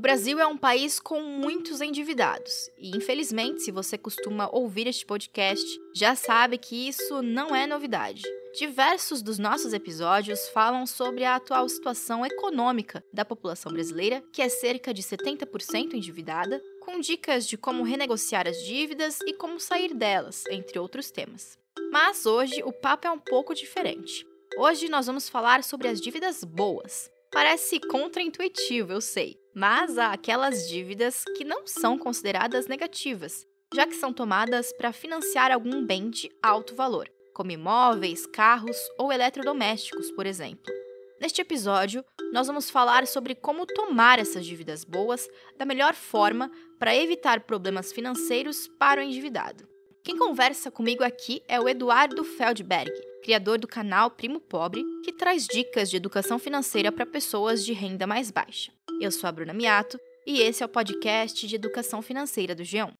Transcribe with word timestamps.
Brasil 0.00 0.40
é 0.40 0.46
um 0.46 0.56
país 0.56 0.98
com 0.98 1.20
muitos 1.20 1.82
endividados. 1.82 2.70
E, 2.78 2.96
infelizmente, 2.96 3.60
se 3.60 3.70
você 3.70 3.98
costuma 3.98 4.48
ouvir 4.50 4.86
este 4.86 5.04
podcast, 5.04 5.62
já 5.94 6.14
sabe 6.14 6.56
que 6.56 6.88
isso 6.88 7.20
não 7.20 7.54
é 7.54 7.66
novidade. 7.66 8.22
Diversos 8.58 9.20
dos 9.20 9.38
nossos 9.38 9.74
episódios 9.74 10.48
falam 10.48 10.86
sobre 10.86 11.22
a 11.22 11.36
atual 11.36 11.68
situação 11.68 12.24
econômica 12.24 13.04
da 13.12 13.26
população 13.26 13.70
brasileira, 13.70 14.24
que 14.32 14.40
é 14.40 14.48
cerca 14.48 14.94
de 14.94 15.02
70% 15.02 15.92
endividada, 15.92 16.62
com 16.80 16.98
dicas 16.98 17.46
de 17.46 17.58
como 17.58 17.82
renegociar 17.82 18.48
as 18.48 18.56
dívidas 18.64 19.18
e 19.26 19.34
como 19.34 19.60
sair 19.60 19.92
delas, 19.92 20.44
entre 20.50 20.78
outros 20.78 21.10
temas. 21.10 21.58
Mas 21.92 22.24
hoje 22.24 22.62
o 22.62 22.72
papo 22.72 23.06
é 23.06 23.10
um 23.10 23.18
pouco 23.18 23.54
diferente. 23.54 24.26
Hoje 24.56 24.88
nós 24.88 25.06
vamos 25.06 25.28
falar 25.28 25.62
sobre 25.62 25.88
as 25.88 26.00
dívidas 26.00 26.42
boas. 26.42 27.10
Parece 27.30 27.78
contraintuitivo, 27.78 28.92
eu 28.92 29.00
sei, 29.00 29.39
mas 29.54 29.98
há 29.98 30.12
aquelas 30.12 30.68
dívidas 30.68 31.24
que 31.36 31.44
não 31.44 31.66
são 31.66 31.98
consideradas 31.98 32.66
negativas, 32.66 33.46
já 33.74 33.86
que 33.86 33.94
são 33.94 34.12
tomadas 34.12 34.72
para 34.72 34.92
financiar 34.92 35.50
algum 35.50 35.84
bem 35.84 36.10
de 36.10 36.30
alto 36.42 36.74
valor, 36.74 37.10
como 37.34 37.50
imóveis, 37.50 38.26
carros 38.26 38.76
ou 38.98 39.12
eletrodomésticos, 39.12 40.10
por 40.12 40.26
exemplo. 40.26 40.72
Neste 41.20 41.42
episódio, 41.42 42.04
nós 42.32 42.46
vamos 42.46 42.70
falar 42.70 43.06
sobre 43.06 43.34
como 43.34 43.66
tomar 43.66 44.18
essas 44.18 44.46
dívidas 44.46 44.84
boas 44.84 45.28
da 45.56 45.66
melhor 45.66 45.94
forma 45.94 46.50
para 46.78 46.96
evitar 46.96 47.40
problemas 47.40 47.92
financeiros 47.92 48.66
para 48.78 49.00
o 49.00 49.04
endividado. 49.04 49.68
Quem 50.02 50.16
conversa 50.16 50.70
comigo 50.70 51.04
aqui 51.04 51.42
é 51.46 51.60
o 51.60 51.68
Eduardo 51.68 52.24
Feldberg, 52.24 52.90
criador 53.20 53.58
do 53.58 53.68
canal 53.68 54.10
Primo 54.10 54.40
Pobre, 54.40 54.82
que 55.04 55.12
traz 55.12 55.46
dicas 55.46 55.90
de 55.90 55.96
educação 55.96 56.38
financeira 56.38 56.90
para 56.90 57.06
pessoas 57.06 57.64
de 57.64 57.72
renda 57.72 58.06
mais 58.06 58.30
baixa. 58.30 58.72
Eu 59.00 59.10
sou 59.10 59.28
a 59.28 59.32
Bruna 59.32 59.52
Miato 59.52 59.98
e 60.26 60.40
esse 60.40 60.62
é 60.62 60.66
o 60.66 60.68
podcast 60.68 61.46
de 61.46 61.54
educação 61.54 62.02
financeira 62.02 62.54
do 62.54 62.62
G1. 62.62 62.92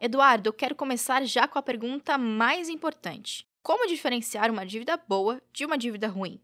Eduardo, 0.00 0.48
eu 0.48 0.52
quero 0.52 0.74
começar 0.74 1.24
já 1.24 1.48
com 1.48 1.58
a 1.58 1.62
pergunta 1.62 2.16
mais 2.16 2.68
importante. 2.68 3.46
Como 3.62 3.88
diferenciar 3.88 4.50
uma 4.50 4.64
dívida 4.64 4.96
boa 4.96 5.42
de 5.52 5.64
uma 5.64 5.76
dívida 5.76 6.06
ruim? 6.06 6.40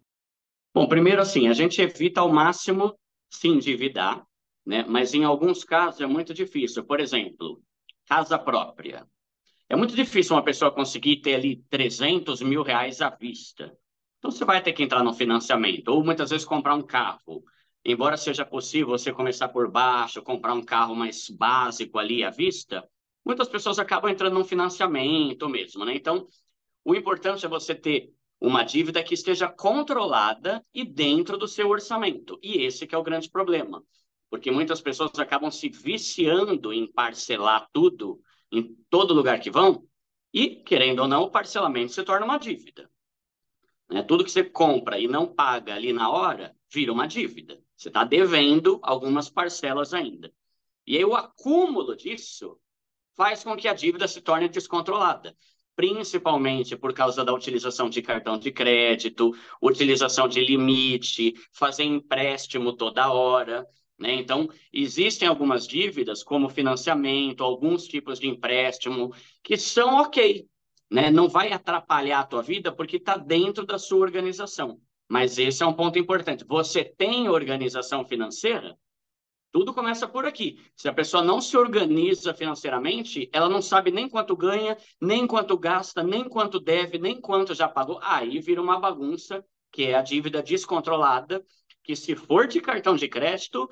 Bom, 0.74 0.88
primeiro 0.88 1.20
assim, 1.20 1.48
a 1.48 1.52
gente 1.52 1.80
evita 1.80 2.20
ao 2.20 2.32
máximo 2.32 2.94
se 3.30 3.46
endividar, 3.46 4.26
né? 4.66 4.84
Mas 4.88 5.14
em 5.14 5.22
alguns 5.22 5.62
casos 5.62 6.00
é 6.00 6.06
muito 6.06 6.34
difícil. 6.34 6.82
Por 6.84 6.98
exemplo, 6.98 7.62
casa 8.12 8.38
própria. 8.38 9.06
É 9.70 9.74
muito 9.74 9.96
difícil 9.96 10.36
uma 10.36 10.44
pessoa 10.44 10.70
conseguir 10.70 11.22
ter 11.22 11.34
ali 11.34 11.64
300 11.70 12.42
mil 12.42 12.62
reais 12.62 13.00
à 13.00 13.08
vista. 13.08 13.74
Então 14.18 14.30
você 14.30 14.44
vai 14.44 14.62
ter 14.62 14.74
que 14.74 14.82
entrar 14.82 15.02
no 15.02 15.14
financiamento, 15.14 15.88
ou 15.88 16.04
muitas 16.04 16.28
vezes 16.28 16.44
comprar 16.44 16.74
um 16.74 16.82
carro. 16.82 17.42
Embora 17.82 18.18
seja 18.18 18.44
possível 18.44 18.88
você 18.88 19.10
começar 19.14 19.48
por 19.48 19.70
baixo, 19.70 20.20
comprar 20.20 20.52
um 20.52 20.62
carro 20.62 20.94
mais 20.94 21.30
básico 21.30 21.98
ali 21.98 22.22
à 22.22 22.28
vista, 22.28 22.86
muitas 23.24 23.48
pessoas 23.48 23.78
acabam 23.78 24.10
entrando 24.10 24.34
num 24.34 24.44
financiamento 24.44 25.48
mesmo, 25.48 25.82
né? 25.86 25.96
Então, 25.96 26.28
o 26.84 26.94
importante 26.94 27.46
é 27.46 27.48
você 27.48 27.74
ter 27.74 28.12
uma 28.38 28.62
dívida 28.62 29.02
que 29.02 29.14
esteja 29.14 29.48
controlada 29.48 30.62
e 30.74 30.84
dentro 30.84 31.38
do 31.38 31.48
seu 31.48 31.70
orçamento. 31.70 32.38
E 32.42 32.62
esse 32.62 32.86
que 32.86 32.94
é 32.94 32.98
o 32.98 33.02
grande 33.02 33.30
problema 33.30 33.82
porque 34.32 34.50
muitas 34.50 34.80
pessoas 34.80 35.10
acabam 35.18 35.50
se 35.50 35.68
viciando 35.68 36.72
em 36.72 36.90
parcelar 36.90 37.68
tudo 37.70 38.18
em 38.50 38.74
todo 38.88 39.12
lugar 39.12 39.38
que 39.38 39.50
vão, 39.50 39.86
e, 40.32 40.56
querendo 40.56 41.00
ou 41.00 41.06
não, 41.06 41.24
o 41.24 41.30
parcelamento 41.30 41.92
se 41.92 42.02
torna 42.02 42.24
uma 42.24 42.38
dívida. 42.38 42.90
Né? 43.90 44.02
Tudo 44.02 44.24
que 44.24 44.30
você 44.30 44.42
compra 44.42 44.98
e 44.98 45.06
não 45.06 45.26
paga 45.26 45.74
ali 45.74 45.92
na 45.92 46.10
hora, 46.10 46.56
vira 46.72 46.90
uma 46.90 47.06
dívida. 47.06 47.62
Você 47.76 47.88
está 47.88 48.04
devendo 48.04 48.80
algumas 48.82 49.28
parcelas 49.28 49.92
ainda. 49.92 50.32
E 50.86 50.96
aí 50.96 51.04
o 51.04 51.14
acúmulo 51.14 51.94
disso 51.94 52.58
faz 53.14 53.44
com 53.44 53.54
que 53.54 53.68
a 53.68 53.74
dívida 53.74 54.08
se 54.08 54.22
torne 54.22 54.48
descontrolada, 54.48 55.36
principalmente 55.76 56.74
por 56.74 56.94
causa 56.94 57.22
da 57.22 57.34
utilização 57.34 57.90
de 57.90 58.00
cartão 58.00 58.38
de 58.38 58.50
crédito, 58.50 59.30
utilização 59.60 60.26
de 60.26 60.40
limite, 60.40 61.34
fazer 61.52 61.84
empréstimo 61.84 62.72
toda 62.72 63.12
hora. 63.12 63.68
Né? 64.02 64.14
Então, 64.14 64.48
existem 64.72 65.28
algumas 65.28 65.64
dívidas, 65.64 66.24
como 66.24 66.48
financiamento, 66.48 67.44
alguns 67.44 67.84
tipos 67.84 68.18
de 68.18 68.26
empréstimo, 68.26 69.14
que 69.44 69.56
são 69.56 70.02
ok. 70.02 70.44
Né? 70.90 71.08
Não 71.08 71.28
vai 71.28 71.52
atrapalhar 71.52 72.18
a 72.18 72.26
tua 72.26 72.42
vida 72.42 72.72
porque 72.72 72.96
está 72.96 73.16
dentro 73.16 73.64
da 73.64 73.78
sua 73.78 74.00
organização. 74.00 74.80
Mas 75.08 75.38
esse 75.38 75.62
é 75.62 75.66
um 75.66 75.72
ponto 75.72 76.00
importante. 76.00 76.44
Você 76.44 76.82
tem 76.84 77.28
organização 77.28 78.04
financeira? 78.04 78.76
Tudo 79.52 79.72
começa 79.72 80.08
por 80.08 80.24
aqui. 80.24 80.58
Se 80.74 80.88
a 80.88 80.92
pessoa 80.92 81.22
não 81.22 81.40
se 81.40 81.56
organiza 81.56 82.34
financeiramente, 82.34 83.30
ela 83.32 83.48
não 83.48 83.62
sabe 83.62 83.92
nem 83.92 84.08
quanto 84.08 84.34
ganha, 84.34 84.76
nem 85.00 85.28
quanto 85.28 85.56
gasta, 85.56 86.02
nem 86.02 86.28
quanto 86.28 86.58
deve, 86.58 86.98
nem 86.98 87.20
quanto 87.20 87.54
já 87.54 87.68
pagou. 87.68 88.00
Aí 88.02 88.40
vira 88.40 88.60
uma 88.60 88.80
bagunça, 88.80 89.44
que 89.70 89.84
é 89.84 89.94
a 89.94 90.02
dívida 90.02 90.42
descontrolada, 90.42 91.44
que 91.84 91.94
se 91.94 92.14
for 92.14 92.46
de 92.46 92.60
cartão 92.60 92.96
de 92.96 93.08
crédito, 93.08 93.68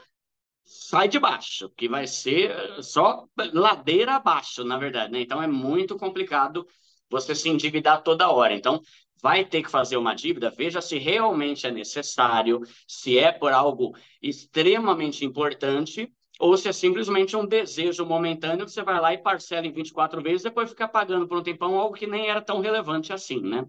sai 0.64 1.08
de 1.08 1.18
baixo, 1.18 1.70
que 1.76 1.88
vai 1.88 2.06
ser 2.06 2.82
só 2.82 3.26
ladeira 3.52 4.14
abaixo, 4.16 4.64
na 4.64 4.78
verdade, 4.78 5.12
né? 5.12 5.20
Então 5.20 5.42
é 5.42 5.46
muito 5.46 5.96
complicado 5.96 6.66
você 7.08 7.34
se 7.34 7.48
endividar 7.48 8.02
toda 8.02 8.30
hora. 8.30 8.54
Então, 8.54 8.80
vai 9.22 9.44
ter 9.44 9.62
que 9.62 9.70
fazer 9.70 9.96
uma 9.96 10.14
dívida, 10.14 10.50
veja 10.50 10.80
se 10.80 10.98
realmente 10.98 11.66
é 11.66 11.70
necessário, 11.70 12.60
se 12.86 13.18
é 13.18 13.30
por 13.30 13.52
algo 13.52 13.94
extremamente 14.22 15.24
importante 15.24 16.10
ou 16.38 16.56
se 16.56 16.68
é 16.68 16.72
simplesmente 16.72 17.36
um 17.36 17.44
desejo 17.44 18.06
momentâneo 18.06 18.64
que 18.64 18.72
você 18.72 18.82
vai 18.82 18.98
lá 18.98 19.12
e 19.12 19.18
parcela 19.18 19.66
em 19.66 19.72
24 19.72 20.22
vezes, 20.22 20.42
depois 20.42 20.70
fica 20.70 20.88
pagando 20.88 21.28
por 21.28 21.36
um 21.36 21.42
tempão 21.42 21.78
algo 21.78 21.94
que 21.94 22.06
nem 22.06 22.28
era 22.28 22.40
tão 22.40 22.60
relevante 22.60 23.12
assim, 23.12 23.40
né? 23.40 23.66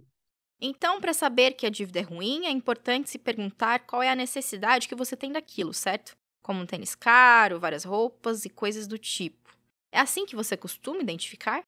Então, 0.62 1.01
para 1.01 1.12
saber 1.12 1.53
que 1.53 1.66
a 1.66 1.69
dívida 1.69 2.00
é 2.00 2.03
ruim, 2.03 2.46
é 2.46 2.51
importante 2.51 3.09
se 3.09 3.18
perguntar 3.18 3.80
qual 3.80 4.01
é 4.01 4.09
a 4.09 4.16
necessidade 4.16 4.88
que 4.88 4.96
você 4.96 5.18
tem 5.18 5.31
daquilo, 5.31 5.74
certo? 5.74 6.16
Como 6.41 6.62
um 6.62 6.66
tênis 6.66 6.96
caro, 6.96 7.59
várias 7.59 7.84
roupas 7.84 8.46
e 8.46 8.50
coisas 8.50 8.88
do 8.88 8.97
tipo. 8.97 9.57
É 9.91 10.00
assim 10.00 10.25
que 10.25 10.35
você 10.35 10.56
costuma 10.56 11.02
identificar? 11.02 11.63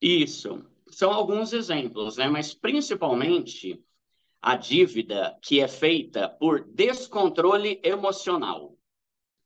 Isso. 0.00 0.64
São 0.90 1.12
alguns 1.12 1.52
exemplos, 1.52 2.16
né? 2.16 2.28
Mas 2.28 2.54
principalmente 2.54 3.82
a 4.40 4.56
dívida 4.56 5.36
que 5.42 5.60
é 5.60 5.68
feita 5.68 6.28
por 6.28 6.64
descontrole 6.64 7.80
emocional. 7.82 8.76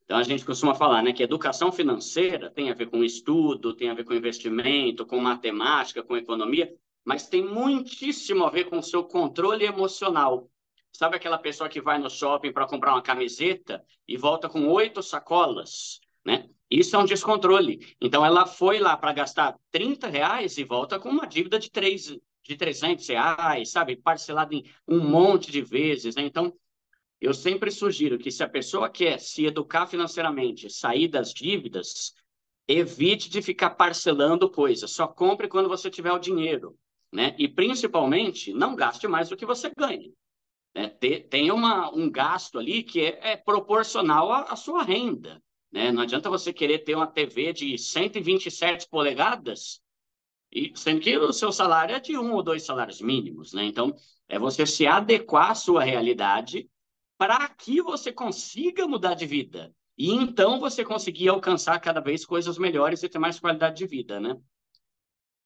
Então 0.04 0.18
a 0.18 0.22
gente 0.22 0.44
costuma 0.44 0.74
falar, 0.74 1.02
né, 1.02 1.12
que 1.12 1.22
educação 1.22 1.72
financeira 1.72 2.50
tem 2.50 2.70
a 2.70 2.74
ver 2.74 2.90
com 2.90 3.02
estudo, 3.02 3.74
tem 3.74 3.88
a 3.88 3.94
ver 3.94 4.04
com 4.04 4.12
investimento, 4.12 5.06
com 5.06 5.18
matemática, 5.18 6.02
com 6.02 6.16
economia, 6.16 6.70
mas 7.04 7.26
tem 7.26 7.42
muitíssimo 7.44 8.44
a 8.44 8.50
ver 8.50 8.64
com 8.64 8.78
o 8.78 8.82
seu 8.82 9.04
controle 9.04 9.64
emocional. 9.64 10.50
Sabe 10.92 11.16
aquela 11.16 11.38
pessoa 11.38 11.68
que 11.68 11.80
vai 11.80 11.98
no 11.98 12.10
shopping 12.10 12.52
para 12.52 12.66
comprar 12.66 12.92
uma 12.92 13.02
camiseta 13.02 13.82
e 14.06 14.16
volta 14.16 14.48
com 14.48 14.68
oito 14.68 15.02
sacolas, 15.02 16.00
né? 16.24 16.48
Isso 16.70 16.94
é 16.96 16.98
um 16.98 17.04
descontrole. 17.04 17.94
Então, 18.00 18.24
ela 18.24 18.46
foi 18.46 18.78
lá 18.78 18.96
para 18.96 19.12
gastar 19.12 19.58
30 19.70 20.08
reais 20.08 20.56
e 20.56 20.64
volta 20.64 20.98
com 20.98 21.08
uma 21.10 21.26
dívida 21.26 21.58
de, 21.58 21.70
3, 21.70 22.18
de 22.42 22.56
300 22.56 23.06
reais, 23.08 23.70
sabe? 23.70 23.96
Parcelada 23.96 24.54
em 24.54 24.64
um 24.88 25.00
monte 25.00 25.50
de 25.50 25.60
vezes, 25.60 26.14
né? 26.14 26.22
Então, 26.22 26.52
eu 27.20 27.32
sempre 27.32 27.70
sugiro 27.70 28.18
que 28.18 28.30
se 28.30 28.42
a 28.42 28.48
pessoa 28.48 28.88
quer 28.88 29.18
se 29.20 29.44
educar 29.46 29.86
financeiramente, 29.86 30.68
sair 30.70 31.08
das 31.08 31.32
dívidas, 31.32 32.14
evite 32.66 33.30
de 33.30 33.40
ficar 33.42 33.70
parcelando 33.70 34.50
coisas. 34.50 34.90
Só 34.90 35.06
compre 35.06 35.48
quando 35.48 35.68
você 35.68 35.90
tiver 35.90 36.12
o 36.12 36.18
dinheiro, 36.18 36.76
né? 37.12 37.34
E, 37.38 37.48
principalmente, 37.48 38.52
não 38.52 38.74
gaste 38.74 39.06
mais 39.06 39.28
do 39.28 39.36
que 39.36 39.46
você 39.46 39.70
ganha. 39.76 40.10
Né? 40.74 40.88
Tem 40.88 41.50
uma, 41.50 41.90
um 41.94 42.10
gasto 42.10 42.58
ali 42.58 42.82
que 42.82 43.00
é, 43.00 43.32
é 43.32 43.36
proporcional 43.36 44.32
à, 44.32 44.42
à, 44.42 44.56
sua 44.56 44.82
renda. 44.82 45.42
Né? 45.70 45.92
Não 45.92 46.02
adianta 46.02 46.30
você 46.30 46.52
querer 46.52 46.80
ter 46.80 46.94
uma 46.94 47.06
TV 47.06 47.52
de 47.52 47.76
127 47.78 48.88
polegadas, 48.88 49.80
e, 50.50 50.72
sendo 50.74 51.00
que 51.00 51.16
o 51.16 51.32
seu 51.32 51.50
salário 51.50 51.94
é 51.94 52.00
de 52.00 52.16
um 52.16 52.32
ou 52.32 52.42
dois 52.42 52.64
salários 52.64 53.00
mínimos. 53.00 53.52
Né? 53.52 53.64
Então, 53.64 53.94
é 54.28 54.38
você 54.38 54.66
se 54.66 54.86
adequar 54.86 55.50
à 55.50 55.54
sua 55.54 55.82
realidade 55.82 56.68
para 57.16 57.48
que 57.48 57.80
você 57.80 58.12
consiga 58.12 58.86
mudar 58.86 59.14
de 59.14 59.26
vida. 59.26 59.74
E 59.96 60.10
então 60.10 60.58
você 60.58 60.84
conseguir 60.84 61.28
alcançar 61.28 61.78
cada 61.78 62.00
vez 62.00 62.24
coisas 62.24 62.58
melhores 62.58 63.02
e 63.02 63.08
ter 63.08 63.18
mais 63.18 63.38
qualidade 63.38 63.76
de 63.76 63.86
vida, 63.86 64.18
né? 64.18 64.36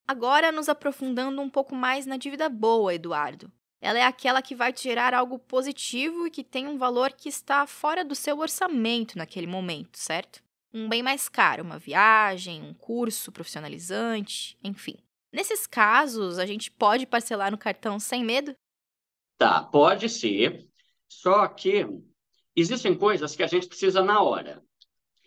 Agora, 0.06 0.52
nos 0.52 0.69
aprofundando 0.69 1.43
um 1.43 1.50
pouco 1.50 1.75
mais 1.75 2.06
na 2.06 2.17
dívida 2.17 2.49
boa, 2.49 2.94
Eduardo. 2.94 3.52
Ela 3.81 3.99
é 3.99 4.02
aquela 4.02 4.43
que 4.43 4.55
vai 4.55 4.73
te 4.73 4.82
gerar 4.82 5.14
algo 5.14 5.38
positivo 5.38 6.26
e 6.26 6.31
que 6.31 6.43
tem 6.43 6.67
um 6.67 6.78
valor 6.78 7.12
que 7.12 7.28
está 7.28 7.67
fora 7.67 8.05
do 8.05 8.14
seu 8.14 8.38
orçamento 8.38 9.19
naquele 9.19 9.46
momento, 9.46 9.96
certo? 9.99 10.43
Um 10.73 10.88
bem 10.88 11.02
mais 11.02 11.28
caro, 11.28 11.62
uma 11.62 11.78
viagem, 11.78 12.62
um 12.62 12.75
curso 12.75 13.31
profissionalizante, 13.31 14.58
enfim. 14.62 14.96
Nesses 15.32 15.67
casos, 15.67 16.38
a 16.38 16.46
gente 16.46 16.70
pode 16.70 17.06
parcelar 17.06 17.50
no 17.50 17.58
cartão 17.58 17.99
sem 17.99 18.25
medo? 18.25 18.55
Tá, 19.37 19.62
pode 19.62 20.08
ser. 20.08 20.67
Só 21.08 21.46
que 21.46 21.87
existem 22.55 22.96
coisas 22.96 23.37
que 23.37 23.43
a 23.43 23.46
gente 23.46 23.69
precisa 23.69 24.02
na 24.02 24.23
hora. 24.23 24.62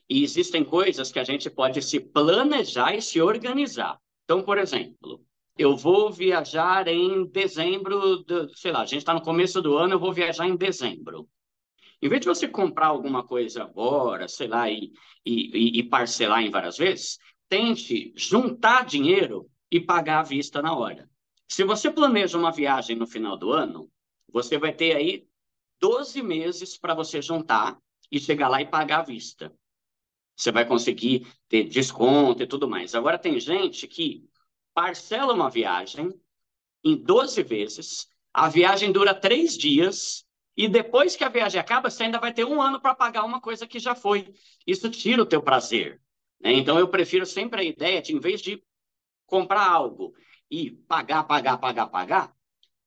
E 0.10 0.24
existem 0.24 0.64
coisas 0.64 1.12
que 1.12 1.20
a 1.20 1.24
gente 1.24 1.50
pode 1.50 1.82
se 1.84 2.00
planejar 2.00 2.96
e 2.96 3.02
se 3.02 3.22
organizar. 3.22 4.00
Então, 4.24 4.42
por 4.42 4.58
exemplo, 4.58 5.24
eu 5.60 5.76
vou 5.76 6.10
viajar 6.10 6.88
em 6.88 7.26
dezembro, 7.26 8.24
de, 8.24 8.48
sei 8.56 8.72
lá, 8.72 8.82
a 8.82 8.86
gente 8.86 9.00
está 9.00 9.14
no 9.14 9.22
começo 9.22 9.62
do 9.62 9.78
ano, 9.78 9.96
eu 9.96 10.00
vou 10.00 10.14
viajar 10.14 10.48
em 10.48 10.56
dezembro. 10.56 11.28
Em 12.02 12.08
vez 12.08 12.22
de 12.22 12.28
você 12.28 12.48
comprar 12.48 12.88
alguma 12.88 13.28
coisa 13.28 13.64
agora, 13.64 14.26
sei 14.30 14.48
lá, 14.48 14.72
e, 14.72 14.94
e, 15.26 15.80
e 15.80 15.84
parcelar 15.84 16.42
em 16.42 16.50
várias 16.50 16.78
vezes, 16.78 17.20
tente 17.50 18.14
juntar 18.16 18.86
dinheiro 18.86 19.50
e 19.70 19.82
pagar 19.82 20.22
à 20.22 20.24
vista 20.24 20.62
na 20.62 20.74
hora. 20.74 21.10
Se 21.46 21.66
você 21.66 21.92
planeja 21.92 22.38
uma 22.38 22.54
viagem 22.54 22.96
no 22.96 23.06
final 23.06 23.36
do 23.36 23.52
ano, 23.52 23.92
você 24.32 24.58
vai 24.58 24.72
ter 24.72 24.96
aí 24.96 25.28
12 25.82 26.24
meses 26.24 26.78
para 26.78 26.94
você 26.94 27.22
juntar 27.22 27.78
e 28.10 28.18
chegar 28.18 28.48
lá 28.48 28.62
e 28.62 28.66
pagar 28.66 29.00
à 29.00 29.04
vista 29.04 29.54
você 30.40 30.54
vai 30.54 30.66
conseguir 30.66 31.28
ter 31.50 31.66
desconto 31.66 32.42
e 32.42 32.48
tudo 32.48 32.66
mais. 32.66 32.96
Agora, 32.96 33.18
tem 33.18 33.38
gente 33.42 33.86
que 33.90 34.24
parcela 34.80 35.34
uma 35.34 35.50
viagem 35.50 36.10
em 36.82 36.96
12 36.96 37.44
vezes, 37.44 38.08
a 38.34 38.48
viagem 38.48 38.94
dura 38.94 39.14
três 39.14 39.58
dias, 39.58 40.26
e 40.56 40.70
depois 40.70 41.18
que 41.18 41.24
a 41.26 41.28
viagem 41.28 41.60
acaba, 41.60 41.90
você 41.90 42.04
ainda 42.04 42.18
vai 42.18 42.34
ter 42.34 42.46
um 42.46 42.62
ano 42.62 42.80
para 42.80 42.96
pagar 42.96 43.26
uma 43.26 43.42
coisa 43.42 43.68
que 43.68 43.78
já 43.78 43.94
foi. 43.94 44.34
Isso 44.66 44.90
tira 44.90 45.22
o 45.22 45.26
teu 45.26 45.44
prazer. 45.44 46.02
Né? 46.40 46.54
Então, 46.54 46.80
eu 46.80 46.88
prefiro 46.88 47.26
sempre 47.26 47.60
a 47.60 47.64
ideia 47.66 48.02
de, 48.02 48.16
em 48.16 48.22
vez 48.22 48.42
de 48.42 48.64
comprar 49.26 49.70
algo 49.70 50.14
e 50.50 50.72
pagar, 50.72 51.26
pagar, 51.26 51.58
pagar, 51.58 51.88
pagar, 51.88 52.34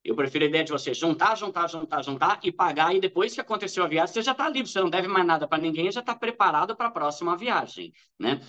eu 0.02 0.16
prefiro 0.16 0.46
a 0.46 0.48
ideia 0.48 0.64
de 0.64 0.72
você 0.72 0.94
juntar, 0.94 1.36
juntar, 1.36 1.68
juntar, 1.68 2.02
juntar 2.02 2.40
e 2.42 2.50
pagar, 2.50 2.94
e 2.94 3.00
depois 3.00 3.34
que 3.34 3.40
aconteceu 3.42 3.84
a 3.84 3.88
viagem, 3.88 4.14
você 4.14 4.22
já 4.22 4.32
está 4.32 4.48
livre, 4.48 4.72
você 4.72 4.80
não 4.80 4.88
deve 4.88 5.08
mais 5.08 5.26
nada 5.26 5.46
para 5.46 5.62
ninguém, 5.62 5.92
já 5.92 6.00
está 6.00 6.14
preparado 6.14 6.74
para 6.74 6.88
a 6.88 6.90
próxima 6.90 7.36
viagem, 7.36 7.92
né? 8.18 8.40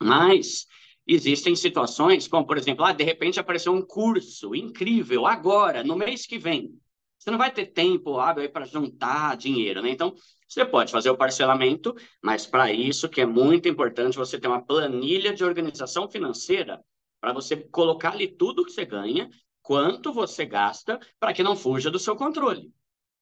Mas 0.00 0.66
existem 1.14 1.56
situações, 1.56 2.28
como 2.28 2.46
por 2.46 2.56
exemplo, 2.56 2.84
ah, 2.84 2.92
de 2.92 3.04
repente 3.04 3.40
apareceu 3.40 3.72
um 3.72 3.82
curso 3.82 4.54
incrível 4.54 5.26
agora, 5.26 5.82
no 5.82 5.96
mês 5.96 6.26
que 6.26 6.38
vem. 6.38 6.78
Você 7.18 7.30
não 7.30 7.38
vai 7.38 7.50
ter 7.50 7.66
tempo 7.66 8.18
hábil 8.18 8.50
para 8.50 8.64
juntar 8.64 9.36
dinheiro, 9.36 9.82
né? 9.82 9.90
Então, 9.90 10.14
você 10.48 10.64
pode 10.64 10.90
fazer 10.90 11.10
o 11.10 11.16
parcelamento, 11.16 11.94
mas 12.22 12.46
para 12.46 12.72
isso 12.72 13.08
que 13.08 13.20
é 13.20 13.26
muito 13.26 13.68
importante 13.68 14.16
você 14.16 14.40
ter 14.40 14.48
uma 14.48 14.64
planilha 14.64 15.34
de 15.34 15.44
organização 15.44 16.08
financeira 16.08 16.82
para 17.20 17.32
você 17.32 17.56
colocar 17.56 18.12
ali 18.12 18.26
tudo 18.26 18.64
que 18.64 18.72
você 18.72 18.86
ganha 18.86 19.28
quanto 19.62 20.12
você 20.12 20.46
gasta 20.46 20.98
para 21.18 21.34
que 21.34 21.42
não 21.42 21.54
fuja 21.54 21.90
do 21.90 21.98
seu 21.98 22.16
controle. 22.16 22.72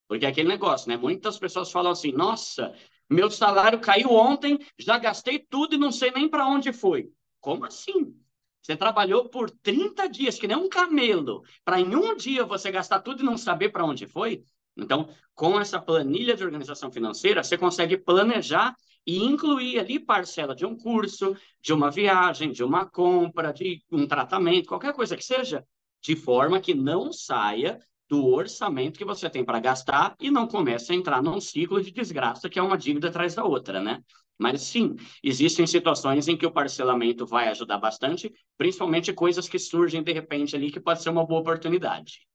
Porque 0.06 0.24
é 0.24 0.28
aquele 0.28 0.48
negócio, 0.48 0.88
né? 0.88 0.96
Muitas 0.96 1.38
pessoas 1.38 1.70
falam 1.70 1.92
assim: 1.92 2.12
nossa, 2.12 2.72
meu 3.10 3.30
salário 3.30 3.80
caiu 3.80 4.12
ontem, 4.12 4.58
já 4.78 4.96
gastei 4.96 5.38
tudo 5.38 5.74
e 5.74 5.78
não 5.78 5.90
sei 5.90 6.10
nem 6.10 6.28
para 6.28 6.46
onde 6.46 6.72
foi. 6.72 7.10
Como 7.40 7.64
assim? 7.64 8.14
Você 8.62 8.76
trabalhou 8.76 9.28
por 9.28 9.50
30 9.50 10.08
dias, 10.08 10.38
que 10.38 10.46
nem 10.46 10.56
um 10.56 10.68
camelo, 10.68 11.42
para 11.64 11.80
em 11.80 11.94
um 11.94 12.16
dia 12.16 12.44
você 12.44 12.70
gastar 12.70 13.00
tudo 13.00 13.22
e 13.22 13.26
não 13.26 13.38
saber 13.38 13.70
para 13.70 13.84
onde 13.84 14.06
foi? 14.06 14.42
Então, 14.76 15.08
com 15.34 15.58
essa 15.58 15.80
planilha 15.80 16.36
de 16.36 16.44
organização 16.44 16.90
financeira, 16.90 17.42
você 17.42 17.56
consegue 17.56 17.96
planejar 17.96 18.74
e 19.06 19.24
incluir 19.24 19.78
ali 19.78 19.98
parcela 19.98 20.54
de 20.54 20.66
um 20.66 20.76
curso, 20.76 21.34
de 21.62 21.72
uma 21.72 21.90
viagem, 21.90 22.52
de 22.52 22.62
uma 22.62 22.84
compra, 22.84 23.52
de 23.52 23.82
um 23.90 24.06
tratamento, 24.06 24.68
qualquer 24.68 24.92
coisa 24.92 25.16
que 25.16 25.24
seja, 25.24 25.64
de 26.02 26.14
forma 26.14 26.60
que 26.60 26.74
não 26.74 27.12
saia 27.12 27.78
do 28.08 28.26
orçamento 28.26 28.98
que 28.98 29.04
você 29.04 29.28
tem 29.28 29.44
para 29.44 29.60
gastar 29.60 30.14
e 30.20 30.30
não 30.30 30.46
comece 30.46 30.92
a 30.92 30.94
entrar 30.94 31.22
num 31.22 31.40
ciclo 31.40 31.82
de 31.82 31.90
desgraça 31.90 32.48
que 32.48 32.58
é 32.58 32.62
uma 32.62 32.78
dívida 32.78 33.08
atrás 33.08 33.34
da 33.34 33.44
outra, 33.44 33.80
né? 33.80 34.02
Mas 34.38 34.62
sim, 34.62 34.94
existem 35.22 35.66
situações 35.66 36.28
em 36.28 36.36
que 36.36 36.46
o 36.46 36.50
parcelamento 36.50 37.26
vai 37.26 37.48
ajudar 37.48 37.78
bastante, 37.78 38.32
principalmente 38.56 39.12
coisas 39.12 39.48
que 39.48 39.58
surgem 39.58 40.02
de 40.02 40.12
repente 40.12 40.54
ali 40.54 40.70
que 40.70 40.78
pode 40.78 41.02
ser 41.02 41.10
uma 41.10 41.26
boa 41.26 41.40
oportunidade. 41.40 42.26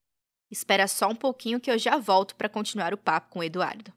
Espera 0.51 0.88
só 0.88 1.07
um 1.07 1.15
pouquinho 1.15 1.59
que 1.59 1.71
eu 1.71 1.77
já 1.77 1.97
volto 1.97 2.35
para 2.35 2.50
continuar 2.50 2.94
o 2.94 2.97
papo 2.97 3.29
com 3.29 3.39
o 3.39 3.44
Eduardo. 3.44 3.94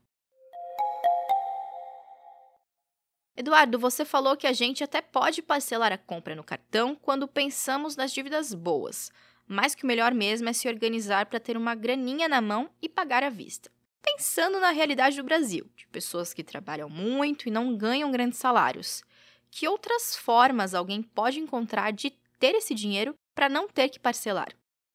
Eduardo, 3.36 3.78
você 3.78 4.04
falou 4.04 4.36
que 4.36 4.46
a 4.46 4.52
gente 4.52 4.82
até 4.82 5.02
pode 5.02 5.42
parcelar 5.42 5.92
a 5.92 5.98
compra 5.98 6.34
no 6.34 6.44
cartão 6.44 6.94
quando 6.94 7.28
pensamos 7.28 7.96
nas 7.96 8.12
dívidas 8.12 8.54
boas 8.54 9.10
mas 9.46 9.74
que 9.74 9.84
o 9.84 9.86
melhor 9.86 10.12
mesmo 10.12 10.48
é 10.48 10.52
se 10.52 10.68
organizar 10.68 11.26
para 11.26 11.40
ter 11.40 11.56
uma 11.56 11.74
graninha 11.74 12.28
na 12.28 12.40
mão 12.40 12.68
e 12.82 12.88
pagar 12.88 13.22
à 13.22 13.30
vista. 13.30 13.70
Pensando 14.06 14.60
na 14.60 14.70
realidade 14.70 15.16
do 15.16 15.24
Brasil, 15.24 15.66
de 15.76 15.84
pessoas 15.88 16.32
que 16.32 16.44
trabalham 16.44 16.88
muito 16.88 17.48
e 17.48 17.50
não 17.50 17.76
ganham 17.76 18.12
grandes 18.12 18.38
salários, 18.38 19.02
que 19.50 19.66
outras 19.66 20.14
formas 20.14 20.74
alguém 20.74 21.02
pode 21.02 21.40
encontrar 21.40 21.90
de 21.90 22.12
ter 22.38 22.54
esse 22.54 22.72
dinheiro 22.72 23.14
para 23.34 23.48
não 23.48 23.66
ter 23.66 23.88
que 23.88 23.98
parcelar? 23.98 24.54